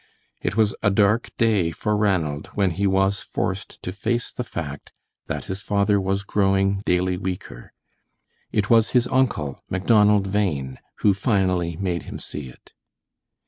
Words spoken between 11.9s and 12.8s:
him see it.